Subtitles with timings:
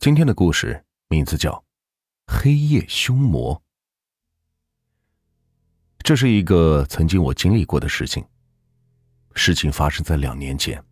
[0.00, 1.52] 今天的故事名字叫
[2.26, 3.54] 《黑夜凶魔》。
[5.98, 8.24] 这是一个曾经我经历过的事情。
[9.34, 10.82] 事情发生在两年前，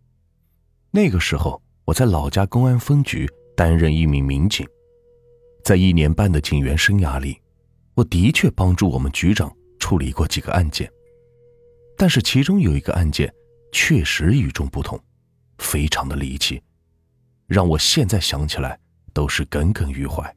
[0.91, 4.63] 那个时候我在老家公安分局担任一名民警，
[5.63, 7.41] 在一年半的警员生涯里，
[7.95, 10.87] 我的确帮助我们局长处理过几个案件，
[11.97, 13.33] 但是其中有一个案件
[13.71, 15.03] 确实与众不同，
[15.57, 16.61] 非常的离奇，
[17.47, 18.79] 让我现在想起来。
[19.19, 20.33] 都是耿耿于怀。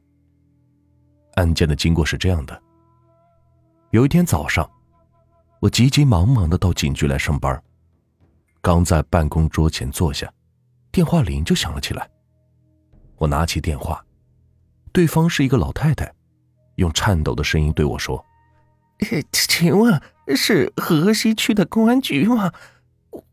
[1.35, 2.61] 案件的经过是这样的：
[3.91, 4.69] 有一天早上，
[5.61, 7.63] 我急急忙忙的到警局来上班，
[8.59, 10.29] 刚在办公桌前坐下，
[10.91, 12.09] 电话铃就响了起来。
[13.15, 14.05] 我拿起电话，
[14.91, 16.13] 对方是一个老太太，
[16.75, 18.21] 用颤抖的声音对我说
[19.31, 20.01] ：“请问
[20.35, 22.51] 是河西区的公安局吗？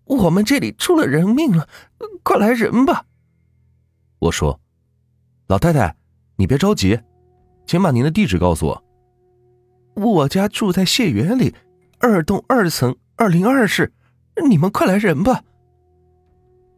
[0.04, 1.68] 我们这里出了人命了，
[2.22, 3.06] 快来人吧！”
[4.20, 4.60] 我说。
[5.50, 5.92] 老太太，
[6.36, 6.96] 你别着急，
[7.66, 8.84] 请把您的地址告诉我。
[9.96, 11.52] 我家住在谢园里
[11.98, 13.92] 二栋二层二零二室，
[14.48, 15.42] 你们快来人吧。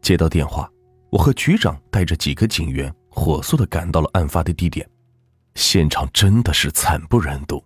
[0.01, 0.67] 接到电话，
[1.11, 4.89] 我和局长带着几个警员火速的赶到了案发的地点。
[5.53, 7.63] 现场真的是惨不忍睹，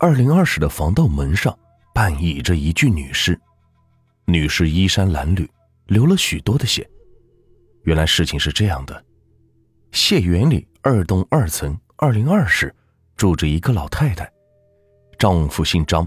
[0.00, 1.56] 二零二室的防盗门上
[1.94, 3.40] 半倚着一具女尸，
[4.24, 5.48] 女尸衣衫褴褛，
[5.86, 6.90] 流了许多的血。
[7.84, 9.04] 原来事情是这样的。
[9.92, 12.74] 谢园里二栋二层二零二室
[13.16, 14.30] 住着一个老太太，
[15.18, 16.06] 丈夫姓张，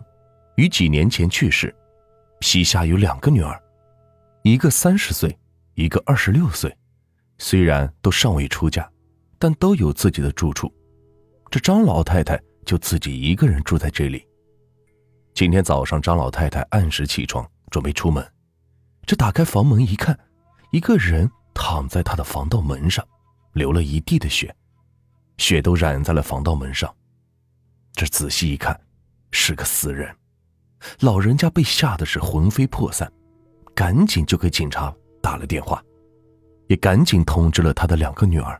[0.55, 1.75] 于几年前去世，
[2.41, 3.61] 膝下有两个女儿，
[4.43, 5.37] 一个三十岁，
[5.73, 6.75] 一个二十六岁，
[7.37, 8.89] 虽然都尚未出嫁，
[9.37, 10.71] 但都有自己的住处。
[11.49, 14.25] 这张老太太就自己一个人住在这里。
[15.33, 18.25] 今天早上，张老太太按时起床，准备出门，
[19.05, 20.17] 这打开房门一看，
[20.71, 23.05] 一个人躺在她的防盗门上。
[23.53, 24.53] 流了一地的血，
[25.37, 26.93] 血都染在了防盗门上。
[27.93, 28.79] 这仔细一看，
[29.31, 30.13] 是个死人。
[31.01, 33.11] 老人家被吓得是魂飞魄散，
[33.75, 35.83] 赶紧就给警察打了电话，
[36.67, 38.59] 也赶紧通知了他的两个女儿。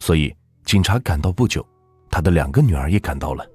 [0.00, 1.64] 所以警察赶到不久，
[2.10, 3.46] 他的两个女儿也赶到了。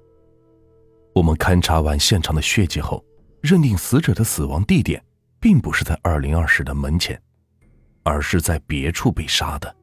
[1.12, 3.04] 我们勘察完现场的血迹后，
[3.42, 5.04] 认定死者的死亡地点
[5.40, 7.20] 并不是在二零二室的门前，
[8.04, 9.76] 而是在别处被杀的。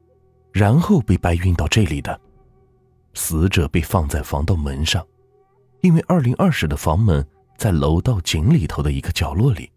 [0.58, 2.20] 然后被搬运到这里的
[3.14, 5.06] 死者被放在防盗门上，
[5.82, 7.24] 因为二零二室的房门
[7.56, 9.70] 在楼道井里头的一个角落里，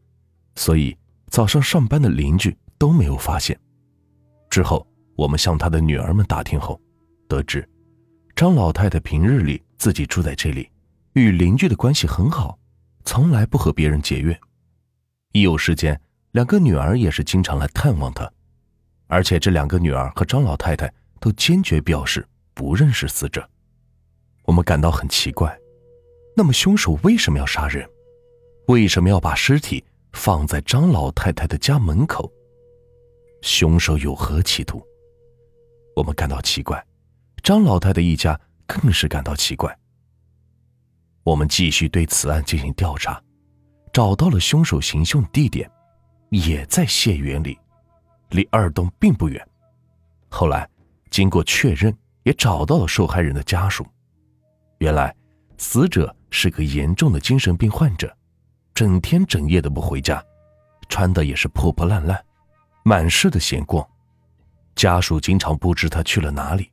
[0.55, 0.97] 所以
[1.27, 3.55] 早上上班的邻居都没有发现。
[4.49, 4.83] 之后
[5.15, 6.81] 我们向他的女儿们打听后，
[7.27, 7.63] 得知
[8.35, 10.67] 张老太太平日里自己住在这里，
[11.13, 12.57] 与邻居的关系很好，
[13.05, 14.35] 从来不和别人结怨。
[15.33, 18.27] 一有时间，两个女儿也是经常来探望她。
[19.11, 23.45] 而且这两个女儿和张老太太都坚决表示不认识死者，
[24.45, 25.53] 我们感到很奇怪。
[26.33, 27.85] 那么凶手为什么要杀人？
[28.67, 29.83] 为什么要把尸体
[30.13, 32.31] 放在张老太太的家门口？
[33.41, 34.81] 凶手有何企图？
[35.93, 36.81] 我们感到奇怪，
[37.43, 39.77] 张老太太一家更是感到奇怪。
[41.23, 43.21] 我们继续对此案进行调查，
[43.91, 45.69] 找到了凶手行凶地点，
[46.29, 47.59] 也在谢园里。
[48.31, 49.45] 离二栋并不远，
[50.29, 50.67] 后来
[51.09, 53.85] 经过确认，也找到了受害人的家属。
[54.79, 55.13] 原来，
[55.57, 58.11] 死者是个严重的精神病患者，
[58.73, 60.23] 整天整夜的不回家，
[60.89, 62.19] 穿的也是破破烂烂，
[62.83, 63.87] 满是的闲逛。
[64.75, 66.71] 家属经常不知他去了哪里。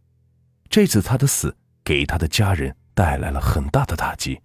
[0.71, 4.41] 这次他的死给他的家人带来了很大的打击。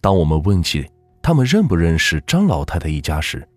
[0.00, 0.88] 当我们问起
[1.22, 3.48] 他们认不认识张老太太一家时，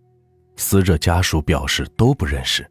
[0.58, 2.70] 死者家属表示都不认识，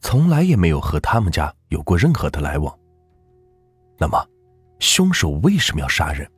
[0.00, 2.78] 从来也没有和他们家有过任何的来往。
[3.98, 4.22] 那么，
[4.78, 6.30] 凶手为什么要杀人？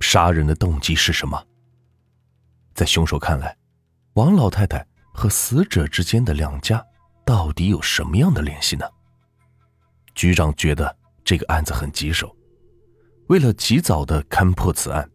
[0.00, 1.42] 杀人的动机是什么？
[2.74, 3.56] 在凶手看来，
[4.14, 6.84] 王老太太和死者之间的两家
[7.24, 8.84] 到底有什么样的联系呢？
[10.14, 10.94] 局长觉得
[11.24, 12.34] 这个案子很棘手，
[13.28, 15.08] 为了及早的勘破此案，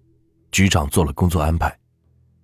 [0.51, 1.77] 局长做了工作安排，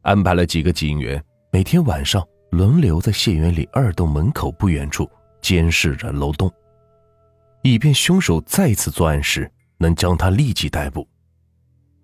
[0.02, 2.26] 安排了几个警员每天晚上。
[2.54, 5.10] 轮流在谢园里二栋门口不远处
[5.42, 6.54] 监视着楼栋，
[7.64, 11.08] 以便凶手再次作案时能将他立即逮捕。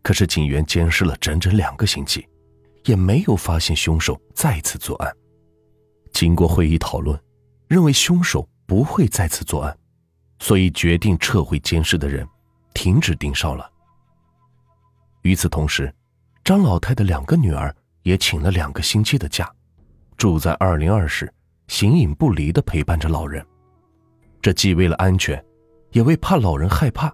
[0.01, 2.28] 可是警员监视了整整两个星期，
[2.86, 5.16] 也没有发现凶手再次作案。
[6.13, 7.18] 经过会议讨论，
[7.68, 9.78] 认为凶手不会再次作案，
[10.40, 12.28] 所以决定撤回监视的人，
[12.74, 13.72] 停止盯梢了。
[15.22, 15.94] 与此同时，
[16.44, 19.48] 张老太的两个女儿也请了两个星期的假。
[20.19, 21.33] 住在二零二室，
[21.69, 23.44] 形影不离的陪伴着老人。
[24.42, 25.42] 这既为了安全，
[25.92, 27.10] 也为怕老人害怕。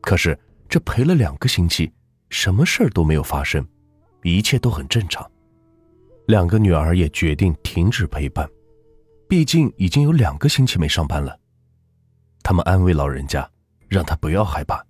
[0.00, 0.36] 可是
[0.66, 1.92] 这陪了两个星期，
[2.30, 3.62] 什么事儿都没有发生，
[4.22, 5.30] 一切都很正常。
[6.26, 8.48] 两个女儿也决定停止陪伴，
[9.28, 11.38] 毕竟已经有两个星期没上班了。
[12.42, 13.46] 他们安慰老人家，
[13.88, 14.82] 让他不要害怕，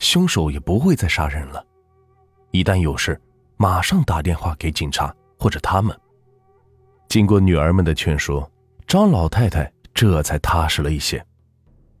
[0.00, 1.64] 凶手也不会再杀人了。
[2.50, 3.18] 一旦有事，
[3.56, 5.98] 马上打电话给警察或者他们。
[7.12, 8.50] 经过女儿们的劝说，
[8.86, 11.22] 张老太太这才踏实了一些，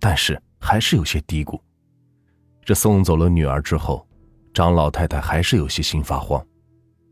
[0.00, 1.60] 但是还是有些嘀咕。
[2.64, 4.08] 这送走了女儿之后，
[4.54, 6.42] 张老太太还是有些心发慌。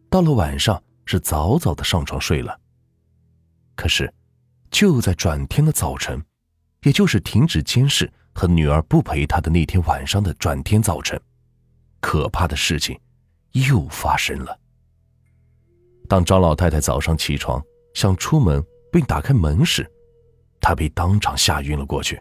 [0.08, 2.58] 到了晚上，是早早的上床睡了。
[3.76, 4.10] 可是，
[4.70, 6.24] 就在转天的早晨，
[6.84, 11.20] 也就是停止监视和女儿不陪她的那天晚上的转天早晨，
[12.00, 12.98] 可怕的事情
[13.52, 14.58] 又发生了。
[16.08, 17.62] 当张老太太早上起床。
[17.94, 19.90] 想出门并打开门时，
[20.60, 22.20] 他被当场吓晕了过去。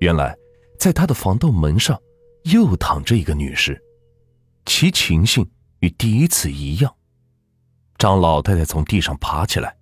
[0.00, 0.36] 原来，
[0.78, 2.00] 在他的防盗门上
[2.44, 3.80] 又躺着一个女尸，
[4.64, 5.48] 其情形
[5.80, 6.94] 与第一次一样。
[7.98, 9.76] 张老太太从地上爬起来，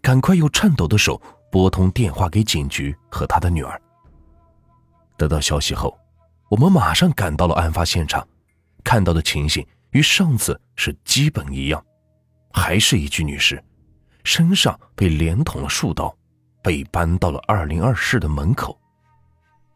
[0.00, 1.20] 赶快用颤抖的手
[1.50, 3.80] 拨通电话给警局和他的女儿。
[5.16, 5.98] 得到消息后，
[6.48, 8.26] 我们马上赶到了案发现场，
[8.84, 11.84] 看到的情形与上次是基本一样，
[12.52, 13.60] 还是一具女尸。
[14.26, 16.12] 身上被连捅了数刀，
[16.60, 18.76] 被搬到了二零二室的门口。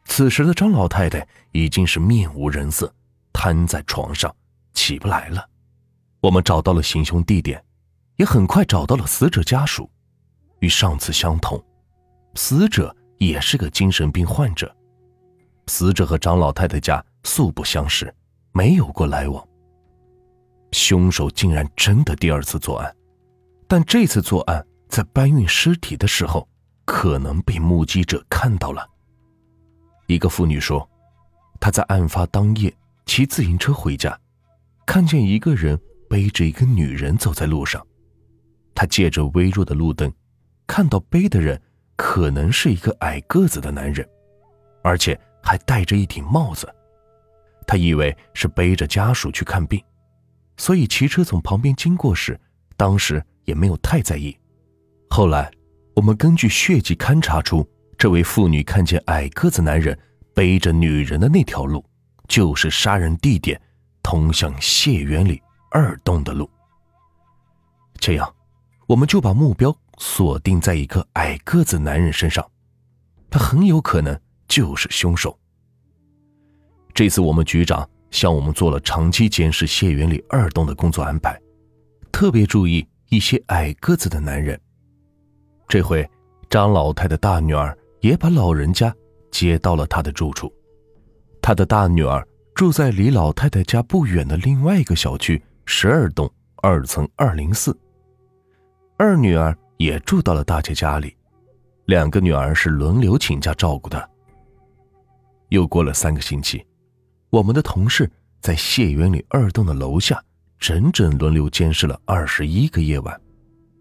[0.06, 2.93] 此时的张老太太已经是面无人色，
[3.32, 4.35] 瘫在床上，
[4.75, 5.49] 起不来了。
[6.20, 7.62] 我们找到了行凶地点，
[8.17, 9.88] 也很快找到了死者家属。
[10.58, 11.64] 与上次相同，
[12.35, 14.75] 死者也是个精神病患者。
[15.69, 18.12] 死者和张老太太家素不相识，
[18.50, 19.47] 没有过来往。
[20.73, 22.93] 凶手竟然真的第二次作案。
[23.70, 26.49] 但这次作案在搬运尸体的时候，
[26.84, 28.84] 可能被目击者看到了。
[30.08, 30.90] 一个妇女说，
[31.61, 32.76] 她在案发当夜
[33.06, 34.19] 骑自行车回家，
[34.84, 37.81] 看见一个人背着一个女人走在路上。
[38.75, 40.12] 她借着微弱的路灯，
[40.66, 41.62] 看到背的人
[41.94, 44.05] 可能是一个矮个子的男人，
[44.82, 46.69] 而且还戴着一顶帽子。
[47.69, 49.81] 她以为是背着家属去看病，
[50.56, 52.37] 所以骑车从旁边经过时，
[52.80, 53.22] 当时。
[53.46, 54.36] 也没有太在意。
[55.08, 55.50] 后来，
[55.96, 57.68] 我们根据血迹勘查出，
[57.98, 59.98] 这位妇女看见矮个子男人
[60.32, 61.84] 背着女人的那条路，
[62.28, 63.60] 就是杀人地点
[64.04, 65.42] 通向谢园里
[65.72, 66.48] 二栋的路。
[67.98, 68.32] 这样，
[68.86, 72.48] 我们就把目标锁定在一个矮个子男人身上，
[73.28, 74.16] 他很有可能
[74.46, 75.36] 就是凶手。
[76.94, 81.40] 这次，我们局长向我们做了长期监视谢园里二栋的工作安排，
[82.12, 82.86] 特别注意。
[83.10, 84.56] 一些矮个子的男人。
[85.66, 86.08] 这回，
[86.48, 88.94] 张老太的大女儿也把老人家
[89.32, 90.48] 接到了她的住处。
[91.42, 92.24] 她的大女儿
[92.54, 97.76] 住在离老太太家不远的另外一个小区十二栋二层二零四。
[98.96, 101.16] 二女儿也住到了大姐家里，
[101.86, 104.08] 两个女儿是轮流请假照顾的。
[105.48, 106.64] 又过了三个星期，
[107.30, 108.08] 我们的同事
[108.40, 110.22] 在谢园里二栋的楼下。
[110.60, 113.18] 整整轮流监视了二十一个夜晚，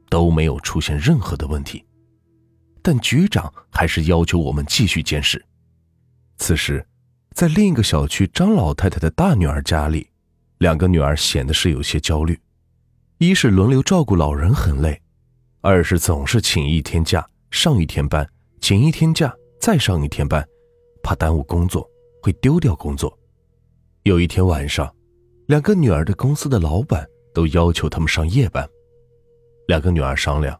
[0.09, 1.85] 都没有出现任何的问题，
[2.81, 5.45] 但局长还是要求我们继续监视。
[6.37, 6.83] 此时，
[7.33, 10.09] 在另一个小区张老太太的大女儿家里，
[10.59, 12.39] 两个女儿显得是有些焦虑：
[13.17, 15.01] 一是轮流照顾老人很累，
[15.59, 18.25] 二是总是请一天假上一天班，
[18.61, 20.47] 请一天假再上一天班，
[21.03, 21.85] 怕耽误工作
[22.21, 23.15] 会丢掉工作。
[24.03, 24.89] 有一天晚上。
[25.49, 28.69] 两个女儿的公司的老板都要求他们上夜班。
[29.67, 30.55] 两个女儿商量，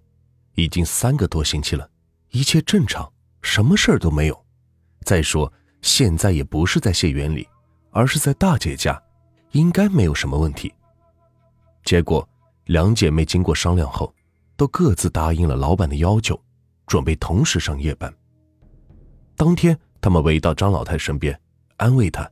[0.56, 1.88] 已经三个多星期了，
[2.32, 3.08] 一切正常，
[3.44, 4.46] 什么事儿都没有。
[5.04, 5.54] 再说
[5.84, 7.48] 现在也不是在谢园里，
[7.92, 9.00] 而是在大姐家，
[9.52, 10.74] 应该没有什么问题。
[11.84, 12.28] 结果
[12.66, 14.12] 两姐妹经过商量后，
[14.58, 16.36] 都各自答应了老板的要求，
[16.88, 18.12] 准备同时上夜班。
[19.36, 21.40] 当天，他们围到张老太身边，
[21.78, 22.28] 安慰她，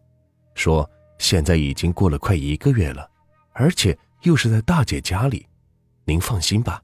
[0.55, 0.89] 说。
[1.17, 3.09] 现在已经过了快一个月了，
[3.53, 5.45] 而且又是在大姐家里，
[6.05, 6.81] 您放心吧。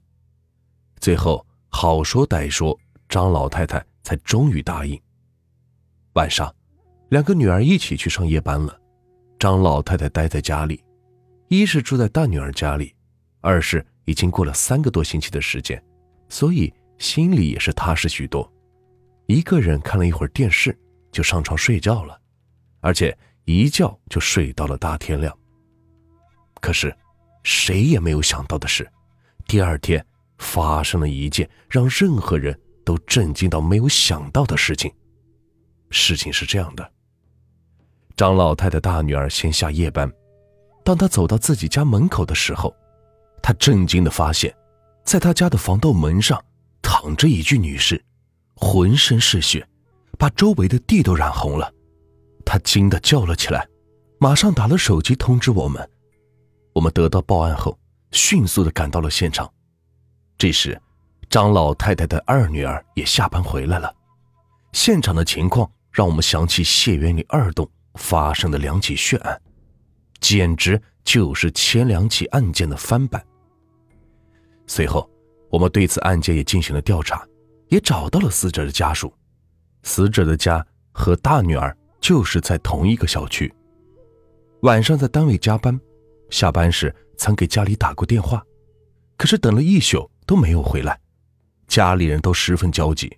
[0.99, 4.99] 最后好说歹说，张老太太才终于答应。
[6.13, 6.53] 晚上，
[7.09, 8.79] 两个女儿一起去上夜班了，
[9.37, 10.83] 张老太太待在家里，
[11.47, 12.95] 一是住在大女儿家里，
[13.41, 15.81] 二是已经过了三个多星期的时间，
[16.29, 18.51] 所以心里也是踏实许多。
[19.27, 20.77] 一个人看了一会儿电视，
[21.11, 22.19] 就上床睡觉了，
[22.81, 23.15] 而且。
[23.45, 25.37] 一觉就睡到了大天亮。
[26.61, 26.95] 可是，
[27.43, 28.89] 谁也没有想到的是，
[29.47, 30.05] 第二天
[30.37, 34.91] 发生了一件让任何人都震惊到没有想到的事情。
[35.89, 36.91] 事情是这样的：
[38.15, 40.11] 张老太的大女儿先下夜班，
[40.83, 42.73] 当她走到自己家门口的时候，
[43.41, 44.55] 她震惊的发现，
[45.03, 46.43] 在她家的防盗门上
[46.81, 48.01] 躺着一具女尸，
[48.55, 49.67] 浑身是血，
[50.17, 51.71] 把周围的地都染红了。
[52.45, 53.67] 他惊得叫了起来，
[54.19, 55.89] 马上打了手机通知我们。
[56.73, 57.77] 我们得到报案后，
[58.11, 59.51] 迅速的赶到了现场。
[60.37, 60.79] 这时，
[61.29, 63.93] 张老太太的二女儿也下班回来了。
[64.71, 69.39] 现场的情况让我们想起谢园里二栋发生的两起血案，
[70.19, 73.23] 简直就是前两起案件的翻版。
[74.65, 75.07] 随后，
[75.51, 77.23] 我们对此案件也进行了调查，
[77.67, 79.13] 也找到了死者的家属。
[79.83, 83.51] 死者的家和大女儿就是在同一个小区。
[84.63, 85.79] 晚上在单位加班，
[86.29, 88.43] 下班时曾给家里打过电话，
[89.15, 90.99] 可是等了一宿都没有回来，
[91.65, 93.09] 家里人都十分焦急。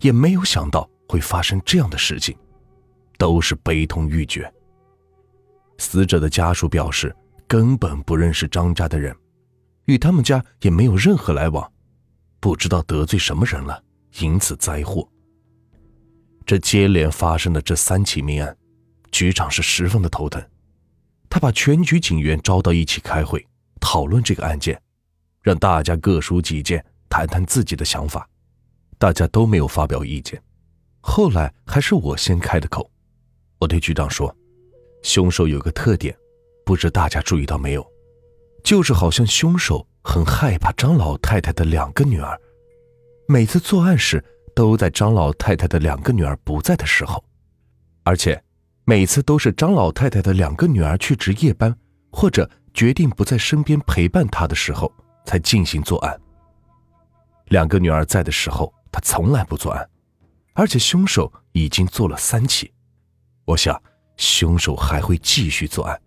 [0.00, 2.34] 也没有想到会发生这样的事情，
[3.18, 4.50] 都是悲痛欲绝。
[5.78, 7.14] 死者的家属表示，
[7.48, 9.14] 根本不认识张家的人，
[9.86, 11.70] 与他们家也没有任何来往，
[12.38, 13.82] 不知道得罪什么人了，
[14.20, 15.06] 因此灾祸。
[16.50, 18.56] 这接连发生的这三起命案，
[19.12, 20.44] 局长是十分的头疼，
[21.28, 23.46] 他把全局警员招到一起开会，
[23.80, 24.82] 讨论这个案件，
[25.42, 28.28] 让大家各抒己见，谈谈自己的想法。
[28.98, 30.42] 大家都没有发表意见，
[30.98, 32.90] 后来还是我先开的口。
[33.60, 34.36] 我对局长说
[35.04, 36.12] ：“凶手有个特点，
[36.64, 37.86] 不知大家注意到没有？
[38.64, 42.36] 就是好像凶手很害怕张老太太的两个女儿，
[43.28, 47.24] 每次作案时都在张老太太的两个女儿不在的时候，
[48.02, 48.42] 而且
[48.84, 51.74] 每次都是张老太太的两个女儿去值夜班
[52.10, 54.92] 或者决定不在身边陪伴她的时候
[55.24, 56.20] 才进行作案。
[57.46, 59.88] 两个女儿在的时候。”他从来不作案，
[60.52, 62.72] 而且凶手已经做了三起，
[63.44, 63.80] 我想
[64.16, 66.02] 凶手还会继续作案，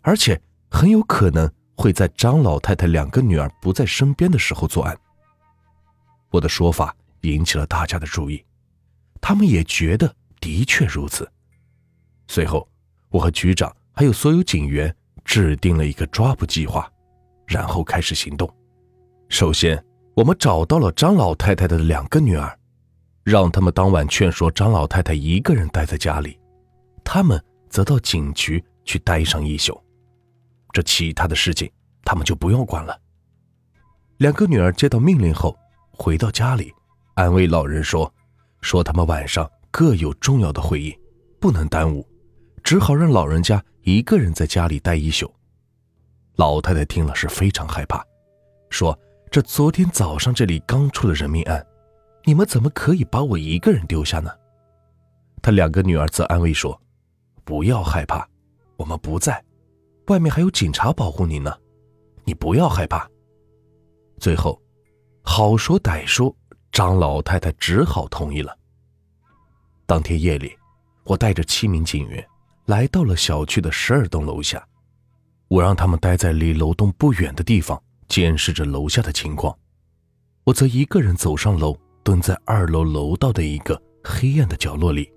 [0.00, 0.40] 而且
[0.70, 4.98] 很有可能会在张老太太两个女儿不在身边的时候作案。
[6.30, 8.44] 我的说法引起了大家的注意，
[9.20, 11.30] 他们也觉得的确如此。
[12.28, 12.68] 随后，
[13.08, 14.94] 我和局长还有所有警员
[15.24, 16.90] 制定了一个抓捕计划，
[17.46, 18.48] 然后开始行动。
[19.28, 19.82] 首先。
[20.16, 22.58] 我们找到了张老太太的两个女儿，
[23.22, 26.40] 让他们当晚劝说张老太太一个人待在家里，
[27.04, 29.78] 他们则到警局去待上一宿。
[30.72, 31.70] 这其他的事情
[32.02, 32.98] 他们就不用管了。
[34.16, 35.54] 两个女儿接到命令后，
[35.90, 36.72] 回到家里，
[37.16, 38.12] 安慰老人说
[38.60, 40.94] ：“说他们晚上各有重要的会议，
[41.40, 42.06] 不能耽误，
[42.62, 45.32] 只好让老人家一个人在家里待一宿。”
[46.36, 48.04] 老太太听了是非常害怕，
[48.70, 48.96] 说。
[49.28, 51.66] 这昨天早上这里刚出了人命案，
[52.24, 54.30] 你们怎么可以把我一个人丢下呢？
[55.42, 56.80] 他两个女儿则安慰说
[57.44, 58.26] ：“不要害怕，
[58.76, 59.44] 我们不在，
[60.06, 61.52] 外面还有警察保护你呢，
[62.24, 63.06] 你不要害怕。”
[64.20, 64.62] 最后，
[65.22, 66.34] 好说歹说，
[66.76, 68.54] 张老太太只好同意了。
[69.86, 70.54] 当天夜里，
[71.04, 72.22] 我带着七名警员
[72.66, 74.62] 来到了小区的十二栋楼下，
[75.48, 77.82] 我让他们待在离楼栋不远的地方。
[78.08, 79.58] 监视着楼下的情况，
[80.44, 85.10] 我则一个人走上楼，蹲在二楼楼道的一个黑暗的角落里。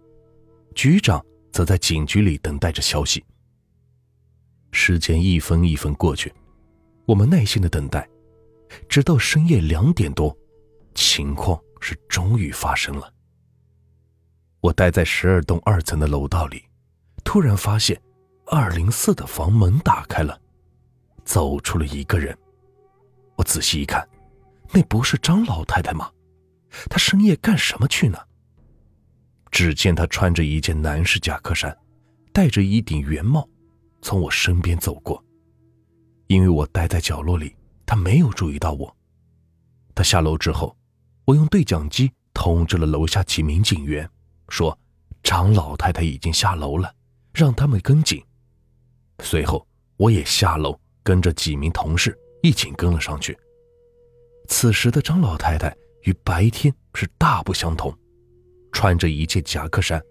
[0.73, 3.21] 局长则在警局里等待着消息。
[4.71, 6.33] 时间一分一分过去，
[7.05, 8.07] 我们耐心的等待，
[8.87, 10.33] 直到深夜两点多，
[10.93, 13.13] 情况是终于发生了。
[14.61, 16.63] 我待在十二栋二层的楼道里，
[17.23, 17.99] 突然发现
[18.47, 20.39] 二零四的房门打开了，
[21.23, 22.37] 走出了一个人。
[23.35, 24.07] 我仔细一看，
[24.73, 26.11] 那不是张老太太吗？
[26.89, 28.17] 她深夜干什么去呢？
[29.49, 31.75] 只见她穿着一件男士夹克衫，
[32.33, 33.47] 戴着一顶圆帽，
[34.01, 35.23] 从我身边走过。
[36.27, 37.55] 因为我待在角落里，
[37.85, 38.95] 她没有注意到我。
[39.95, 40.77] 她下楼之后，
[41.29, 44.09] 我用对讲机通知了楼下几名警员，
[44.47, 44.75] 说
[45.21, 46.91] 张老太太已经下楼了，
[47.31, 48.19] 让他们跟紧。
[49.23, 49.63] 随后，
[49.97, 52.17] 我也下楼跟着几名同事。
[52.41, 53.37] 一起跟了上去。
[54.47, 57.95] 此时的张老太太与白天是大不相同，
[58.71, 60.01] 穿着一件夹克衫，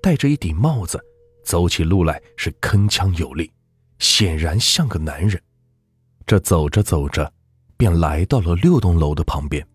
[0.00, 1.02] 戴着一顶帽子，
[1.42, 3.50] 走起路来是铿锵有力，
[3.98, 5.42] 显然像个男人。
[6.24, 7.32] 这走着走着，
[7.76, 9.66] 便来到了六栋楼的旁边，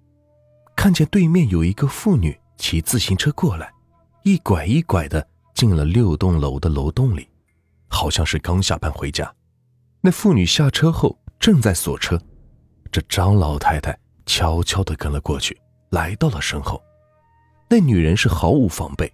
[0.76, 3.72] 看见对面有一个妇女骑自行车过来，
[4.24, 7.28] 一拐一拐的进了六栋楼的楼栋里，
[7.88, 9.34] 好像是刚下班回家。
[10.02, 11.18] 那妇女下车后。
[11.40, 12.18] 正在锁车，
[12.90, 16.82] 这张老太太悄悄地跟了过去，来到了身后。
[17.70, 19.12] 那女人是毫无防备，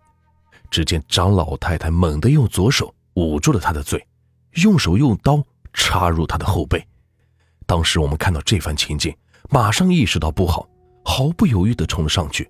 [0.70, 4.08] 只见张老太太猛地用左手捂住了她的嘴，
[4.62, 6.88] 用手用刀插入她的后背。
[7.66, 9.12] 当时我们看到这番情景，
[9.50, 10.70] 马上意识到不好，
[11.04, 12.50] 毫不犹豫地冲了上去，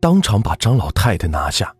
[0.00, 1.74] 当场把张老太太拿下。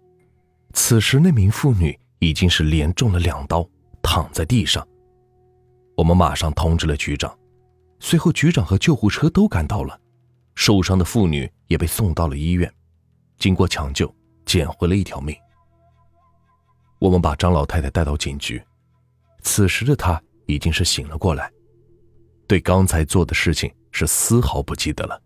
[0.74, 3.68] 此时那名妇女已经是连中了两刀，
[4.02, 4.86] 躺在地上。
[5.96, 7.36] 我们马上通知了局长，
[7.98, 9.98] 随后局长和救护车都赶到了，
[10.54, 12.72] 受伤的妇女也被送到了医院，
[13.38, 15.34] 经过抢救，捡回了一条命。
[17.00, 18.62] 我们把张老太太带到警局，
[19.42, 21.50] 此时的她已经是醒了过来，
[22.46, 25.20] 对刚才做的事情是丝毫不记得了。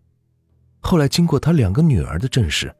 [0.82, 2.74] 后来经过她两个女儿的证实，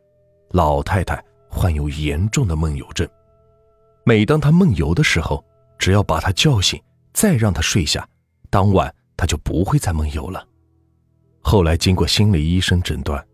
[0.50, 3.08] 老太太患有严重的梦游症，
[4.04, 5.42] 每当她梦游的时候，
[5.78, 6.82] 只要把她叫醒，
[7.14, 8.06] 再让她睡下，
[8.50, 10.46] 当晚她就不会再梦游了。
[11.40, 13.24] 后来经过心理医生诊断，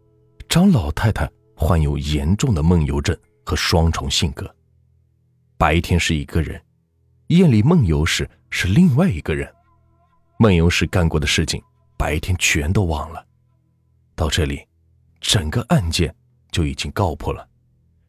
[0.49, 4.49] 张老太太患有严重的梦游症和双重性格。
[5.57, 6.63] 白天是一个人，
[7.29, 9.53] 夜里梦游时是另外一个人。
[10.39, 11.61] 梦游时干过的事情，
[11.97, 13.25] 白天全都忘了。
[14.19, 14.67] 到这里，
[15.21, 16.13] 整个案件
[16.51, 17.49] 就已经告破了，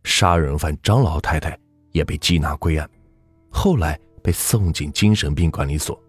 [0.04, 1.56] 杀人犯张老太太
[1.92, 2.90] 也被缉拿归案，
[3.52, 6.02] 后来被送进精神病管理所。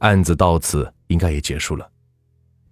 [0.00, 1.88] 案子到此应该也结束了，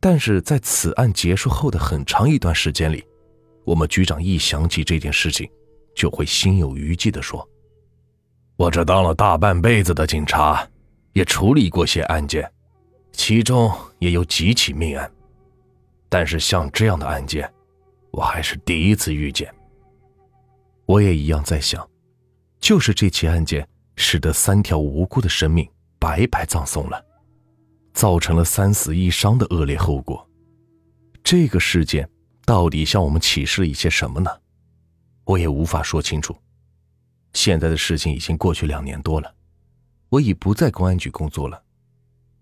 [0.00, 3.06] 但是在此案结束后的很长一段时间里，
[3.64, 5.48] 我们局长一想起这件事情。
[5.94, 7.46] 就会心有余悸地说
[8.56, 10.66] ：“我这当了大半辈子的警察，
[11.12, 12.50] 也处理过些案件，
[13.12, 15.12] 其中也有几起命案，
[16.12, 17.50] 但是像这样的案件，
[18.10, 19.50] 我还是第一次遇见。
[20.84, 21.88] 我也一样在想，
[22.60, 23.66] 就是这起案件
[23.96, 25.66] 使得三条无辜的生命
[25.98, 27.02] 白白葬送了，
[27.94, 30.28] 造成了三死一伤的恶劣后果。
[31.24, 32.06] 这个事件
[32.44, 34.30] 到底向我们启示了一些什么呢？”
[35.24, 36.36] 我也无法说清楚。
[37.32, 39.34] 现在的事情已经过去两年多了，
[40.10, 41.64] 我已不在公安局工作了。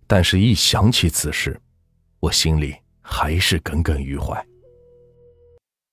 [0.09, 1.61] 但是，一想起此事，
[2.19, 2.75] 我心里
[3.11, 4.47] 还是耿耿于怀。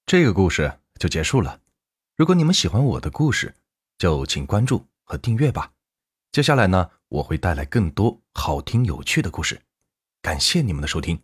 [0.06, 1.60] 这个故事就结束了。
[2.16, 3.54] 如果你们喜欢我的故事，
[3.98, 5.74] 就请关注和订阅吧。
[6.32, 9.60] 接下来呢，我会带来更多好听有趣的故事。
[10.22, 11.20] 感谢你们的收听。